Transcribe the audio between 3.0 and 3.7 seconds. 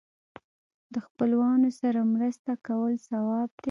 ثواب دی.